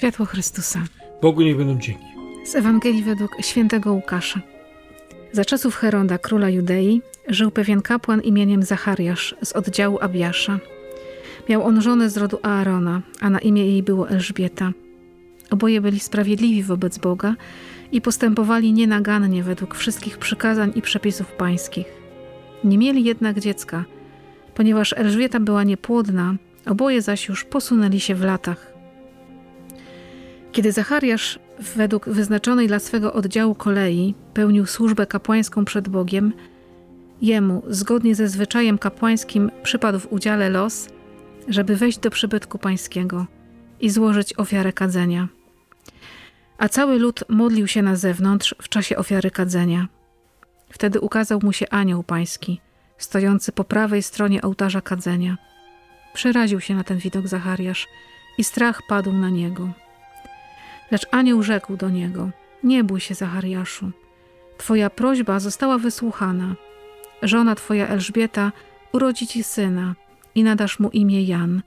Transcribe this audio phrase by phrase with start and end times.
[0.00, 0.82] Światło Chrystusa.
[1.22, 2.04] Bogu niech będą dzięki.
[2.44, 4.40] Z Ewangelii według świętego Łukasza.
[5.32, 10.58] Za czasów Heroda, króla Judei, żył pewien kapłan imieniem Zachariasz z oddziału Abiasza.
[11.48, 14.72] Miał on żonę z rodu Aarona, a na imię jej było Elżbieta.
[15.50, 17.34] Oboje byli sprawiedliwi wobec Boga
[17.92, 21.86] i postępowali nienagannie według wszystkich przykazań i przepisów pańskich.
[22.64, 23.84] Nie mieli jednak dziecka,
[24.54, 26.34] ponieważ Elżbieta była niepłodna,
[26.66, 28.72] oboje zaś już posunęli się w latach.
[30.52, 31.38] Kiedy Zachariasz
[31.76, 36.32] według wyznaczonej dla swego oddziału kolei pełnił służbę kapłańską przed Bogiem,
[37.22, 40.88] jemu, zgodnie ze zwyczajem kapłańskim, przypadł w udziale los,
[41.48, 43.26] żeby wejść do przybytku pańskiego
[43.80, 45.28] i złożyć ofiarę kadzenia.
[46.58, 49.88] A cały lud modlił się na zewnątrz w czasie ofiary kadzenia.
[50.70, 52.60] Wtedy ukazał mu się anioł pański,
[52.98, 55.38] stojący po prawej stronie ołtarza kadzenia.
[56.14, 57.88] Przeraził się na ten widok Zachariasz
[58.38, 59.68] i strach padł na niego.
[60.90, 62.30] Lecz anioł rzekł do niego:
[62.62, 63.90] Nie bój się, Zachariaszu.
[64.58, 66.54] Twoja prośba została wysłuchana.
[67.22, 68.52] Żona twoja Elżbieta
[68.92, 69.94] urodzi ci syna
[70.34, 71.62] i nadasz mu imię Jan.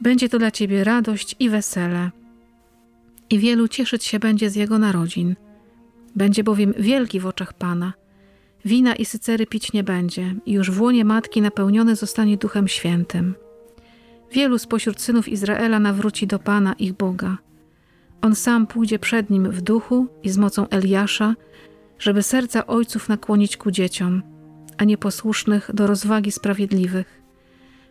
[0.00, 2.10] Będzie to dla ciebie radość i wesele.
[3.30, 5.36] I wielu cieszyć się będzie z jego narodzin.
[6.16, 7.92] Będzie bowiem wielki w oczach Pana.
[8.64, 13.34] Wina i sycery pić nie będzie, i już w łonie matki napełniony zostanie Duchem Świętym.
[14.32, 17.38] Wielu spośród synów Izraela nawróci do Pana ich Boga
[18.24, 21.34] on sam pójdzie przed nim w duchu i z mocą Eliasza,
[21.98, 24.22] żeby serca ojców nakłonić ku dzieciom,
[24.78, 27.22] a nieposłusznych do rozwagi sprawiedliwych,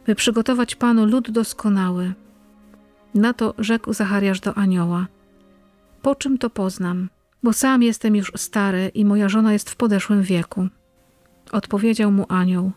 [0.06, 2.14] by przygotować Panu lud doskonały.
[3.16, 5.08] Na to rzekł Zachariasz do anioła:
[6.04, 7.10] Po czym to poznam?
[7.44, 10.68] Bo sam jestem już stary i moja żona jest w podeszłym wieku.
[11.52, 12.72] Odpowiedział mu anioł: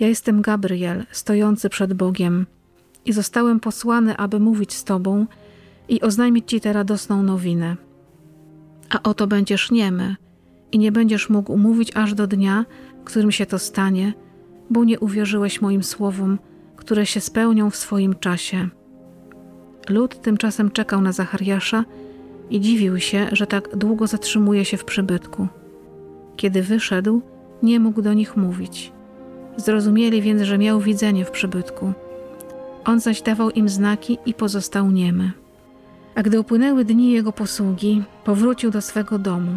[0.00, 2.46] Ja jestem Gabriel, stojący przed Bogiem,
[3.04, 5.26] i zostałem posłany, aby mówić z tobą
[5.88, 7.76] i oznajmić Ci tę radosną nowinę.
[8.90, 10.16] A oto będziesz niemy
[10.72, 12.64] i nie będziesz mógł mówić aż do dnia,
[13.04, 14.12] którym się to stanie,
[14.70, 16.38] bo nie uwierzyłeś moim słowom,
[16.76, 18.68] które się spełnią w swoim czasie.
[19.88, 21.84] Lud tymczasem czekał na Zachariasza
[22.50, 25.48] i dziwił się, że tak długo zatrzymuje się w przybytku.
[26.36, 27.22] Kiedy wyszedł,
[27.62, 28.92] nie mógł do nich mówić.
[29.56, 31.92] Zrozumieli więc, że miał widzenie w przybytku.
[32.84, 35.32] On zaś dawał im znaki i pozostał niemy.
[36.14, 39.52] A gdy upłynęły dni jego posługi, powrócił do swego domu.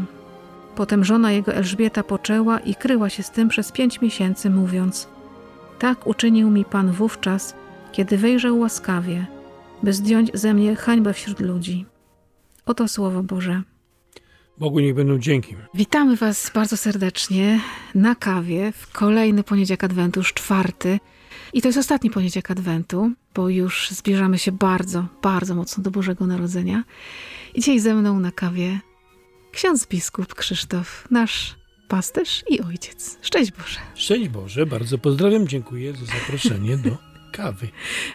[0.75, 5.07] Potem żona jego Elżbieta poczęła i kryła się z tym przez pięć miesięcy, mówiąc:
[5.79, 7.55] Tak uczynił mi Pan wówczas,
[7.91, 9.25] kiedy wejrzał łaskawie,
[9.83, 11.85] by zdjąć ze mnie hańbę wśród ludzi.
[12.69, 13.61] Oto słowo Boże.
[14.57, 15.55] Bogu niech będą dzięki.
[15.73, 17.61] Witamy Was bardzo serdecznie
[17.95, 20.99] na kawie w kolejny poniedziałek Adwentu, już czwarty.
[21.53, 26.27] I to jest ostatni poniedziałek Adwentu, bo już zbliżamy się bardzo, bardzo mocno do Bożego
[26.27, 26.83] Narodzenia.
[27.53, 28.79] I dzisiaj ze mną na kawie
[29.51, 31.55] ksiądz biskup Krzysztof, nasz
[31.87, 33.17] pasterz i ojciec.
[33.21, 33.79] Szczęść Boże.
[33.95, 37.67] Szczęść Boże, bardzo pozdrawiam, dziękuję za zaproszenie do kawy.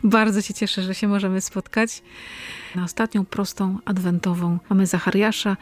[0.04, 2.02] Bardzo się cieszę, że się możemy spotkać.
[2.74, 5.56] Na ostatnią prostą adwentową mamy Zachariasza.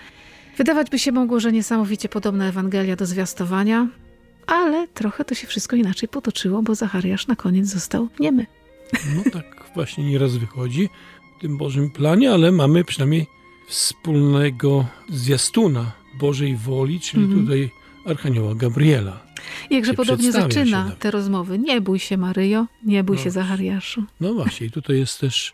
[0.57, 3.89] Wydawać by się mogło, że niesamowicie podobna Ewangelia do zwiastowania,
[4.47, 8.47] ale trochę to się wszystko inaczej potoczyło, bo Zachariasz na koniec został niemy.
[9.17, 10.89] No tak właśnie nieraz wychodzi
[11.39, 13.27] w tym Bożym planie, ale mamy przynajmniej
[13.69, 17.41] wspólnego zwiastuna Bożej woli, czyli mm.
[17.41, 17.71] tutaj
[18.07, 19.32] Archanioła Gabriela.
[19.71, 21.59] Jakże podobnie zaczyna te rozmowy.
[21.59, 24.05] Nie bój się Maryjo, nie bój no, się Zachariaszu.
[24.21, 25.53] No właśnie, tutaj jest też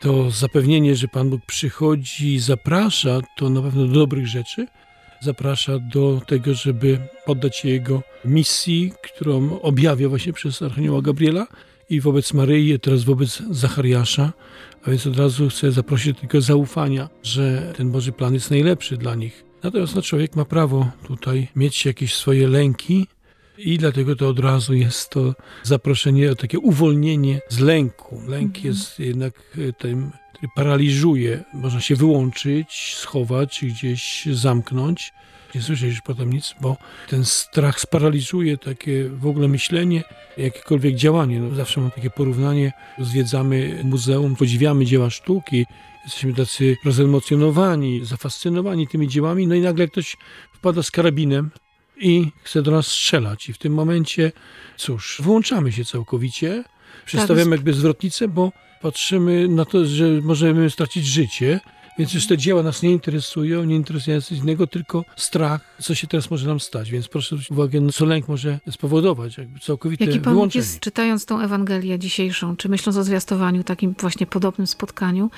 [0.00, 4.66] to zapewnienie, że Pan Bóg przychodzi i zaprasza, to na pewno do dobrych rzeczy,
[5.20, 11.46] zaprasza do tego, żeby poddać się Jego misji, którą objawia właśnie przez Archanioła Gabriela
[11.90, 14.32] i wobec Maryi, teraz wobec Zachariasza.
[14.84, 18.96] A więc od razu chcę zaprosić do tego zaufania, że ten Boży plan jest najlepszy
[18.96, 19.44] dla nich.
[19.62, 23.06] Natomiast no, człowiek ma prawo tutaj mieć jakieś swoje lęki,
[23.58, 28.22] i dlatego to od razu jest to zaproszenie o takie uwolnienie z lęku.
[28.28, 28.66] Lęk mhm.
[28.66, 29.34] jest jednak
[29.78, 31.44] tym, który paraliżuje.
[31.54, 35.12] Można się wyłączyć, schować, gdzieś zamknąć.
[35.54, 36.76] Nie słyszę już potem nic, bo
[37.08, 40.02] ten strach sparaliżuje takie w ogóle myślenie,
[40.38, 41.40] jakiekolwiek działanie.
[41.40, 45.66] No, zawsze mam takie porównanie, zwiedzamy muzeum, podziwiamy dzieła sztuki,
[46.04, 50.16] jesteśmy tacy rozemocjonowani, zafascynowani tymi dziełami, no i nagle ktoś
[50.52, 51.50] wpada z karabinem
[52.02, 53.48] i chce do nas strzelać.
[53.48, 54.32] I w tym momencie,
[54.76, 56.64] cóż, włączamy się całkowicie
[57.06, 61.60] Przestawiamy tak, jakby zwrotnicę, bo patrzymy na to, że możemy stracić życie,
[61.98, 65.94] więc już te dzieła nas nie interesują, nie interesuje nas nic innego, tylko strach, co
[65.94, 66.90] się teraz może nam stać.
[66.90, 70.62] Więc proszę zwrócić uwagę, no, co lęk może spowodować, jakby całkowite Jaki Pan wyłączenie.
[70.62, 75.30] jest, czytając tą Ewangelię dzisiejszą, czy myśląc o zwiastowaniu, takim właśnie podobnym spotkaniu,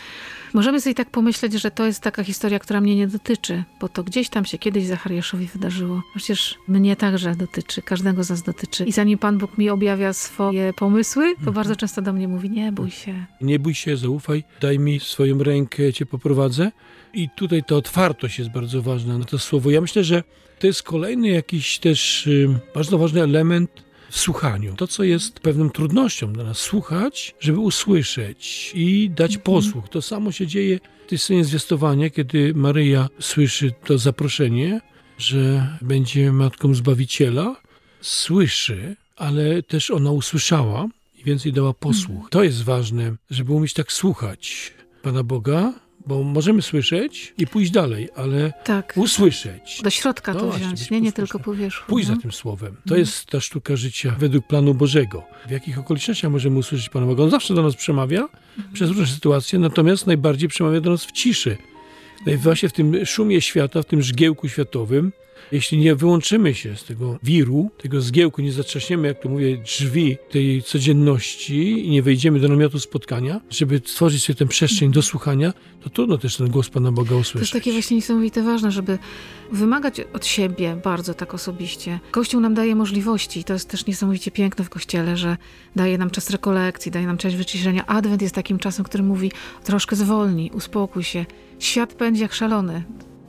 [0.55, 4.05] możemy sobie tak pomyśleć, że to jest taka historia, która mnie nie dotyczy, bo to
[4.05, 6.03] gdzieś tam się kiedyś Zachariaszowi wydarzyło.
[6.17, 8.85] Przecież mnie także dotyczy, każdego z nas dotyczy.
[8.85, 11.55] I zanim Pan Bóg mi objawia swoje pomysły, to mhm.
[11.55, 13.27] bardzo często do mnie mówi, nie bój się.
[13.41, 16.73] Nie bój się, zaufaj, daj mi swoją rękę, cię poprowadzę prowadzę.
[17.15, 19.71] I tutaj ta otwartość jest bardzo ważna na to słowo.
[19.71, 20.23] Ja myślę, że
[20.59, 22.29] to jest kolejny jakiś też
[22.75, 23.71] bardzo ważny element
[24.11, 24.75] w słuchaniu.
[24.77, 29.43] To, co jest pewną trudnością dla nas, słuchać, żeby usłyszeć i dać mhm.
[29.43, 29.89] posłuch.
[29.89, 34.81] To samo się dzieje w tej scenie zwiastowania, kiedy Maryja słyszy to zaproszenie,
[35.19, 37.57] że będzie matką Zbawiciela.
[38.01, 40.87] Słyszy, ale też ona usłyszała
[41.19, 42.11] i więcej dała posłuch.
[42.11, 42.31] Mhm.
[42.31, 45.73] To jest ważne, żeby umieć tak słuchać Pana Boga,
[46.07, 48.93] bo możemy słyszeć i pójść dalej, ale tak.
[48.97, 49.81] usłyszeć.
[49.83, 51.91] Do środka no to właśnie, wziąć, nie, nie tylko po wierzchu.
[51.91, 52.15] Pójść no.
[52.15, 52.73] za tym słowem.
[52.75, 53.01] To mhm.
[53.01, 55.23] jest ta sztuka życia według planu Bożego.
[55.47, 57.25] W jakich okolicznościach możemy usłyszeć Pana Boga?
[57.25, 58.75] On zawsze do nas przemawia mhm.
[58.75, 61.57] przez różne sytuacje, natomiast najbardziej przemawia do nas w ciszy.
[62.27, 65.13] No właśnie w tym szumie świata, w tym żgiełku światowym,
[65.53, 70.17] jeśli nie wyłączymy się z tego wiru, tego zgiełku, nie zatrzaśniemy, jak to mówię, drzwi
[70.31, 75.53] tej codzienności i nie wejdziemy do namiotu spotkania, żeby stworzyć sobie tę przestrzeń do słuchania,
[75.83, 77.33] to trudno też ten głos Pana Boga usłyszeć.
[77.33, 78.99] To jest takie właśnie niesamowite ważne, żeby
[79.53, 82.01] wymagać od siebie bardzo tak osobiście.
[82.11, 83.45] Kościół nam daje możliwości.
[83.45, 85.37] To jest też niesamowicie piękne w Kościele, że
[85.77, 87.87] daje nam czas rekolekcji, daje nam czas wyciszenia.
[87.87, 89.33] Adwent jest takim czasem, który mówi
[89.65, 91.27] troszkę zwolnij, uspokój się.
[91.59, 92.85] Świat pędzi jak szalony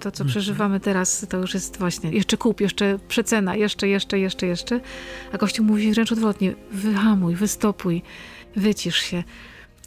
[0.05, 4.47] to, co przeżywamy teraz, to już jest właśnie jeszcze kup, jeszcze przecena, jeszcze, jeszcze, jeszcze,
[4.47, 4.79] jeszcze.
[5.31, 8.01] A Kościół mówi wręcz odwrotnie, wyhamuj, wystopuj,
[8.55, 9.23] wycisz się.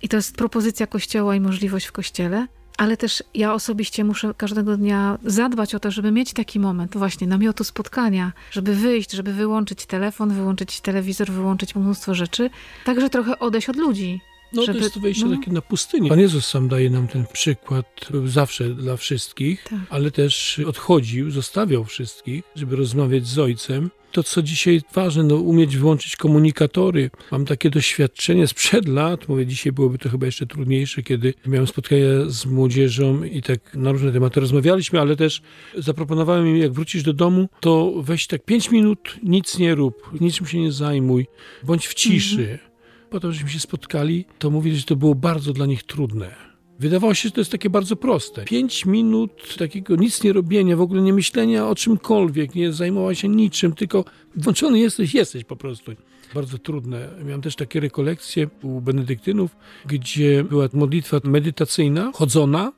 [0.03, 2.47] I to jest propozycja Kościoła i możliwość w Kościele,
[2.79, 7.27] ale też ja osobiście muszę każdego dnia zadbać o to, żeby mieć taki moment właśnie
[7.27, 12.51] namiotu spotkania, żeby wyjść, żeby wyłączyć telefon, wyłączyć telewizor, wyłączyć mnóstwo rzeczy,
[12.85, 14.21] także trochę odejść od ludzi,
[14.53, 15.37] no żeby, to jest to wejście no.
[15.37, 16.09] takie na pustynię.
[16.09, 19.79] Pan Jezus sam daje nam ten przykład zawsze dla wszystkich, tak.
[19.91, 23.91] ale też odchodził, zostawiał wszystkich, żeby rozmawiać z Ojcem.
[24.13, 27.11] To, co dzisiaj ważne, no umieć włączyć komunikatory.
[27.33, 32.05] Mam takie doświadczenie sprzed lat, mówię, dzisiaj byłoby to chyba jeszcze trudniejsze, kiedy miałem spotkania
[32.27, 35.43] z młodzieżą i tak na różne tematy rozmawialiśmy, ale też
[35.79, 40.47] zaproponowałem im, jak wrócisz do domu, to weź tak pięć minut, nic nie rób, niczym
[40.47, 41.27] się nie zajmuj,
[41.63, 42.41] bądź w ciszy.
[42.41, 42.68] Mhm
[43.11, 46.49] po to, żeśmy się spotkali, to mówili, że to było bardzo dla nich trudne.
[46.79, 48.45] Wydawało się, że to jest takie bardzo proste.
[48.45, 53.29] Pięć minut takiego nic nie robienia, w ogóle nie myślenia o czymkolwiek, nie zajmowania się
[53.29, 54.05] niczym, tylko
[54.37, 55.93] włączony jesteś, jesteś po prostu.
[56.35, 57.09] Bardzo trudne.
[57.25, 59.57] Miałem też takie rekolekcje u benedyktynów,
[59.87, 62.73] gdzie była modlitwa medytacyjna, chodzona.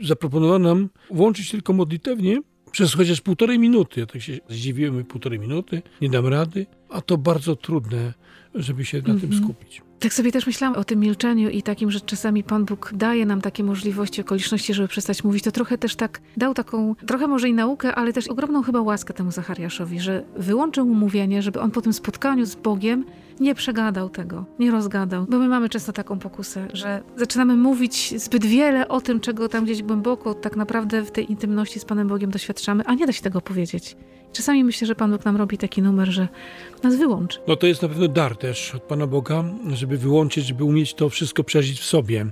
[0.00, 2.40] Zaproponowano nam włączyć tylko modlitewnie
[2.78, 4.00] przez chociaż półtorej minuty.
[4.00, 8.12] Ja tak się zdziwiłem, półtorej minuty, nie dam rady, a to bardzo trudne
[8.54, 9.42] żeby się na tym mhm.
[9.42, 9.82] skupić.
[9.98, 13.40] Tak sobie też myślałam o tym milczeniu i takim, że czasami Pan Bóg daje nam
[13.40, 15.44] takie możliwości, okoliczności, żeby przestać mówić.
[15.44, 19.14] To trochę też tak dał taką, trochę może i naukę, ale też ogromną chyba łaskę
[19.14, 23.04] temu Zachariaszowi, że wyłączył mu mówienie, żeby on po tym spotkaniu z Bogiem
[23.40, 25.26] nie przegadał tego, nie rozgadał.
[25.28, 29.64] Bo my mamy często taką pokusę, że zaczynamy mówić zbyt wiele o tym, czego tam
[29.64, 33.22] gdzieś głęboko tak naprawdę w tej intymności z Panem Bogiem doświadczamy, a nie da się
[33.22, 33.96] tego powiedzieć.
[34.32, 36.28] Czasami myślę, że Pan Bóg nam robi taki numer, że
[36.82, 37.38] nas wyłączy.
[37.48, 41.08] No to jest na pewno dar też od Pana Boga, żeby wyłączyć, żeby umieć to
[41.08, 42.26] wszystko przeżyć w sobie.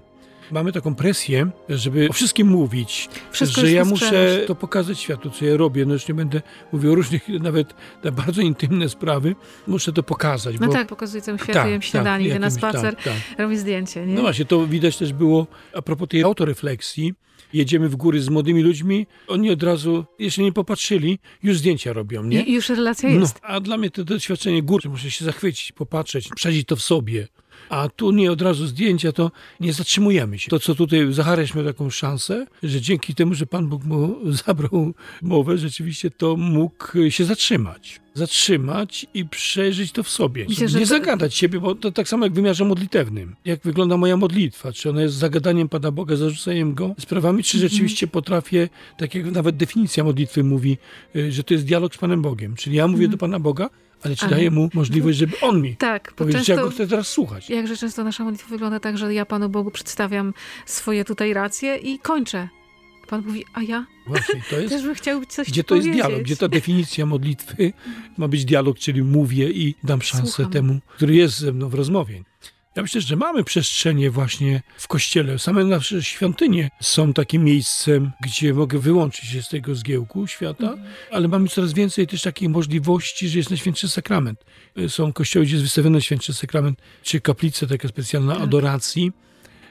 [0.51, 5.45] Mamy taką presję, żeby o wszystkim mówić, wszystko że ja muszę to pokazać światu, co
[5.45, 5.87] ja robię.
[5.87, 7.75] No już nie będę mówił o różnych, nawet
[8.05, 9.35] na bardzo intymne sprawy.
[9.67, 10.57] Muszę to pokazać.
[10.61, 10.73] No bo...
[10.73, 13.39] tak, pokazuję całemu światu, tak, jem tak, śniadanie, tak, idę na spacer, tak, tak.
[13.39, 14.07] robię zdjęcie.
[14.07, 14.15] Nie?
[14.15, 17.15] No właśnie, to widać też było a propos tej autorefleksji,
[17.53, 22.25] jedziemy w góry z młodymi ludźmi, oni od razu, jeszcze nie popatrzyli, już zdjęcia robią,
[22.25, 22.43] nie?
[22.43, 23.35] I już relacja jest.
[23.43, 27.29] No, a dla mnie to doświadczenie góry, muszę się zachwycić, popatrzeć, przeżyć to w sobie.
[27.69, 29.31] A tu nie od razu zdjęcia, to
[29.61, 30.51] nie zatrzymujemy się.
[30.51, 34.95] To, co tutaj Zachariasz miał taką szansę, że dzięki temu, że Pan Bóg mu zabrał
[35.23, 38.01] mowę, rzeczywiście to mógł się zatrzymać.
[38.15, 40.47] Zatrzymać i przeżyć to w sobie.
[40.49, 40.87] Myślę, nie to...
[40.87, 43.37] zagadać siebie, bo to tak samo jak w wymiarze modlitewnym.
[43.45, 44.73] Jak wygląda moja modlitwa?
[44.73, 47.71] Czy ona jest zagadaniem Pana Boga, zarzuceniem Go sprawami, czy mhm.
[47.71, 50.79] rzeczywiście potrafię, tak jak nawet definicja modlitwy mówi,
[51.17, 52.55] y, że to jest dialog z Panem Bogiem.
[52.57, 53.11] Czyli ja mówię mm.
[53.11, 53.71] do Pana Boga,
[54.07, 57.09] ale czy daje mu możliwość, żeby on mi tak, powiedział, często, ja go chcę teraz
[57.09, 57.51] słuchać.
[57.51, 60.35] Jakże często nasza modlitwa wygląda tak, że ja Panu Bogu przedstawiam
[60.67, 62.49] swoje tutaj racje i kończę.
[63.09, 63.87] Pan mówi, a ja?
[64.07, 65.87] Właśnie, to jest, Też bym chciał coś Gdzie to powiedzieć.
[65.97, 67.73] jest dialog, gdzie ta definicja modlitwy
[68.19, 70.53] ma być dialog, czyli mówię i dam szansę Słucham.
[70.53, 72.23] temu, który jest ze mną w rozmowie.
[72.77, 75.39] Ja myślę, że mamy przestrzenie właśnie w kościele.
[75.39, 80.93] Same nasze świątynie są takim miejscem, gdzie mogę wyłączyć się z tego zgiełku świata, mhm.
[81.11, 84.45] ale mamy coraz więcej też takich możliwości, że jest Najświętszy Sakrament.
[84.89, 88.43] Są kościoły, gdzie jest wystawiony Najświętszy Sakrament, czy kaplice, taka specjalna tak.
[88.43, 89.13] adoracji,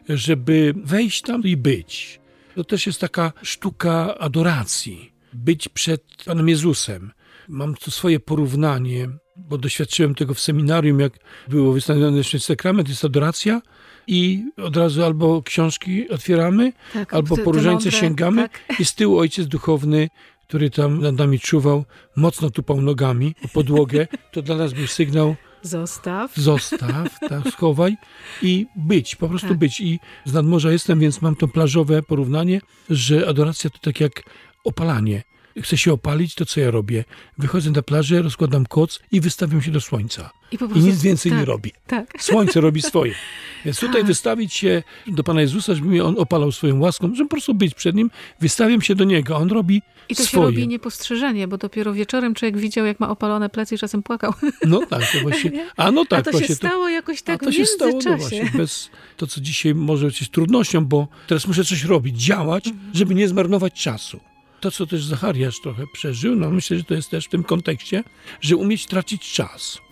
[0.09, 2.19] żeby wejść tam i być.
[2.55, 5.11] To też jest taka sztuka adoracji.
[5.33, 7.11] Być przed Panem Jezusem.
[7.47, 11.13] Mam tu swoje porównanie bo doświadczyłem tego w seminarium, jak
[11.47, 13.61] było wystawiony Święty Sakrament, jest adoracja
[14.07, 18.79] i od razu albo książki otwieramy, tak, albo po różańce sięgamy tak.
[18.79, 20.09] i z tyłu ojciec duchowny,
[20.47, 25.35] który tam nad nami czuwał, mocno tupał nogami po podłogę, to dla nas był sygnał
[25.61, 26.35] Zostaw.
[26.35, 27.97] Zostaw, tak, schowaj
[28.41, 29.57] i być, po prostu tak.
[29.57, 29.81] być.
[29.81, 34.23] I z nadmorza jestem, więc mam to plażowe porównanie, że adoracja to tak jak
[34.63, 35.23] opalanie
[35.61, 37.03] chcę się opalić, to co ja robię?
[37.37, 40.29] Wychodzę na plażę, rozkładam koc i wystawiam się do słońca.
[40.51, 41.71] I, prostu, I nic więcej tak, nie robi.
[41.87, 42.13] Tak.
[42.19, 43.13] Słońce robi swoje.
[43.65, 44.07] Więc tutaj tak.
[44.07, 47.73] wystawić się do Pana Jezusa, żeby mnie On opalał swoją łaską, żeby po prostu być
[47.73, 50.43] przed Nim, wystawiam się do Niego, On robi I to swoje.
[50.43, 54.33] się robi niepostrzeżenie, bo dopiero wieczorem człowiek widział, jak ma opalone plecy i czasem płakał.
[54.65, 55.51] No tak, to właśnie.
[55.77, 56.27] A no tak.
[56.27, 59.41] A to się stało jakoś tak a to się stało, no właśnie, bez to, co
[59.41, 62.91] dzisiaj może być trudnością, bo teraz muszę coś robić, działać, mhm.
[62.93, 64.19] żeby nie zmarnować czasu
[64.59, 68.03] to, co też Zachariasz trochę przeżył, no myślę, że to jest też w tym kontekście,
[68.41, 69.84] że umieć tracić czas.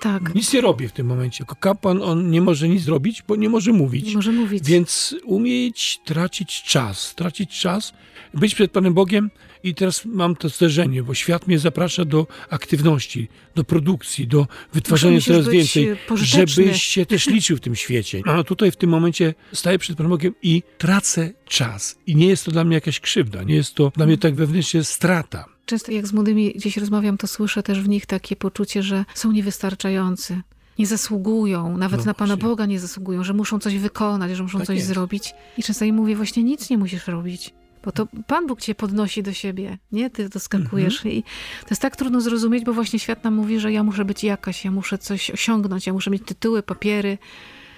[0.00, 0.34] Tak.
[0.34, 1.44] Nic nie robi w tym momencie.
[1.44, 4.06] Jako kapłan on nie może nic zrobić, bo nie może mówić.
[4.06, 4.64] Nie może mówić.
[4.64, 7.92] Więc umieć tracić czas, tracić czas,
[8.34, 9.30] być przed Panem Bogiem
[9.62, 15.20] i teraz mam to zderzenie, bo świat mnie zaprasza do aktywności, do produkcji, do wytwarzania
[15.20, 18.22] coraz więcej, żebyś się też liczył w tym świecie.
[18.26, 21.98] A tutaj w tym momencie staję przed Panem Bogiem i tracę czas.
[22.06, 24.84] I nie jest to dla mnie jakaś krzywda, nie jest to dla mnie tak wewnętrznie
[24.84, 25.57] strata.
[25.68, 29.32] Często jak z młodymi gdzieś rozmawiam, to słyszę też w nich takie poczucie, że są
[29.32, 30.40] niewystarczający
[30.78, 34.58] nie zasługują, nawet no na Pana Boga nie zasługują, że muszą coś wykonać, że muszą
[34.58, 34.88] tak coś jest.
[34.88, 35.34] zrobić.
[35.58, 37.54] I często im mówię, właśnie nic nie musisz robić.
[37.84, 40.10] Bo to Pan Bóg cię podnosi do siebie, nie?
[40.10, 40.96] Ty doskakujesz.
[40.96, 41.14] Mhm.
[41.14, 41.22] I
[41.60, 44.64] to jest tak trudno zrozumieć, bo właśnie świat nam mówi, że ja muszę być jakaś,
[44.64, 47.18] ja muszę coś osiągnąć, ja muszę mieć tytuły, papiery.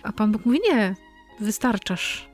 [0.03, 0.97] A Pan Bóg mówi, nie,
[1.41, 2.29] wystarczasz.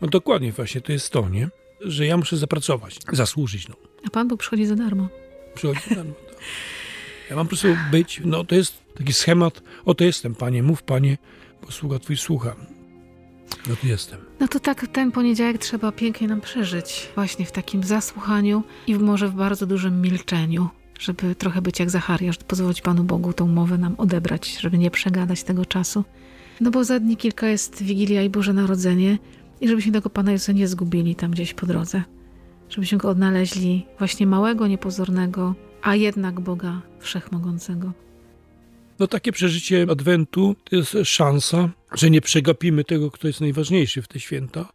[0.00, 1.48] No dokładnie właśnie, to jest to, nie?
[1.80, 3.68] Że ja muszę zapracować, zasłużyć.
[3.68, 3.89] No.
[4.06, 5.08] A Pan Bóg przychodzi za darmo.
[5.54, 6.36] Przychodzi za darmo, tak.
[7.30, 11.18] Ja mam po prostu być, no to jest taki schemat, oto jestem, Panie, mów, Panie,
[11.60, 12.56] posługa Twój słucha.
[13.68, 14.20] No tu jestem.
[14.40, 17.08] No to tak ten poniedziałek trzeba pięknie nam przeżyć.
[17.14, 20.68] Właśnie w takim zasłuchaniu i może w bardzo dużym milczeniu.
[21.00, 25.42] Żeby trochę być jak Zachariasz, pozwolić Panu Bogu tą mowę nam odebrać, żeby nie przegadać
[25.42, 26.04] tego czasu.
[26.60, 29.18] No bo za dni kilka jest Wigilia i Boże Narodzenie
[29.60, 32.02] i żebyśmy tego Pana Jezusa nie zgubili tam gdzieś po drodze.
[32.70, 37.92] Żebyśmy Go odnaleźli właśnie małego, niepozornego, a jednak Boga Wszechmogącego.
[38.98, 44.08] No takie przeżycie Adwentu to jest szansa, że nie przegapimy tego, kto jest najważniejszy w
[44.08, 44.68] te święta,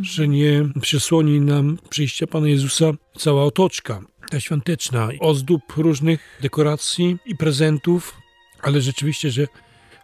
[0.00, 4.00] że nie przysłoni nam przyjścia Pana Jezusa cała otoczka,
[4.30, 8.14] ta świąteczna, ozdób różnych dekoracji i prezentów,
[8.62, 9.46] ale rzeczywiście, że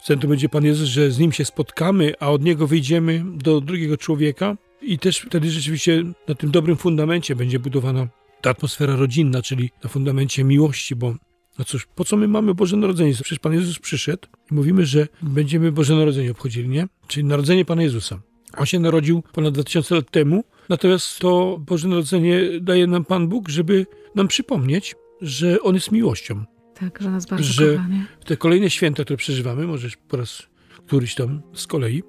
[0.01, 3.61] w centrum będzie Pan Jezus, że z Nim się spotkamy, a od Niego wyjdziemy do
[3.61, 8.09] drugiego człowieka i też wtedy rzeczywiście na tym dobrym fundamencie będzie budowana
[8.41, 11.15] ta atmosfera rodzinna, czyli na fundamencie miłości, bo
[11.59, 13.15] no cóż, po co my mamy Boże Narodzenie?
[13.15, 16.89] Przecież Pan Jezus przyszedł i mówimy, że będziemy Boże Narodzenie obchodzili, nie?
[17.07, 18.21] Czyli Narodzenie Pana Jezusa.
[18.57, 23.49] On się narodził ponad 2000 lat temu, natomiast to Boże Narodzenie daje nam Pan Bóg,
[23.49, 26.45] żeby nam przypomnieć, że On jest miłością.
[26.75, 27.89] Tak, że nas bardzo że kocha,
[28.25, 30.43] te kolejne święta, które przeżywamy, możesz po raz
[30.87, 32.03] któryś tam z kolei,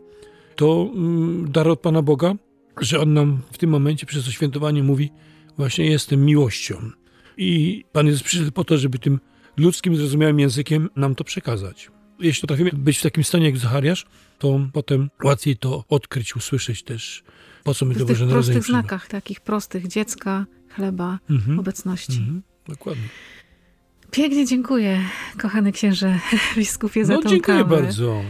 [0.55, 2.35] to mm, dar od Pana Boga,
[2.81, 5.11] że On nam w tym momencie przez to świętowanie mówi
[5.57, 6.91] właśnie jestem miłością.
[7.37, 9.19] I Pan Jezus przyszedł po to, żeby tym
[9.57, 11.91] ludzkim, zrozumiałym językiem nam to przekazać.
[12.19, 14.05] Jeśli potrafimy być w takim stanie jak Zachariasz,
[14.39, 17.23] to potem łatwiej to odkryć, usłyszeć też,
[17.63, 21.59] po co my to Boże W prostych znakach, takich prostych, dziecka, chleba, mhm.
[21.59, 22.17] obecności.
[22.17, 22.41] Mhm.
[22.67, 23.07] Dokładnie.
[24.11, 25.01] Pięknie dziękuję,
[25.37, 26.19] kochany księże
[26.57, 27.81] biskupie, za no, tą dziękuję kawę.
[27.81, 28.21] bardzo.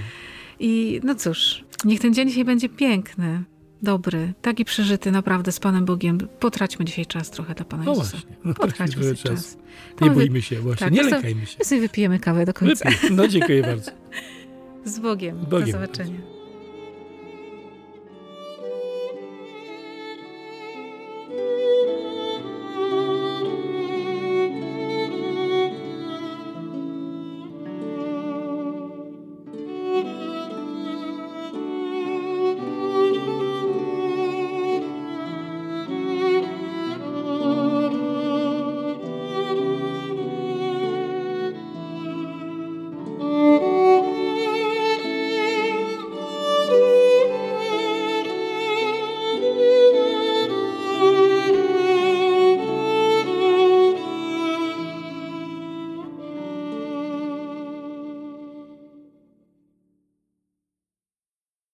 [0.59, 3.43] I no cóż, niech ten dzień dzisiaj będzie piękny
[3.83, 6.17] dobry, taki przeżyty naprawdę z Panem Bogiem.
[6.39, 8.11] Potraćmy dzisiaj czas trochę dla Pana no Jezusa.
[8.11, 9.23] Właśnie, no Potraćmy sobie czas.
[9.23, 9.57] czas.
[10.01, 11.55] Nie boimy się właśnie, tak, nie lękajmy się.
[11.59, 12.89] My sobie wypijemy kawę do końca.
[12.89, 13.11] Wypij.
[13.11, 13.91] No dziękuję bardzo.
[14.85, 15.37] Z Bogiem.
[15.49, 15.65] Bogiem.
[15.65, 16.19] Do zobaczenia.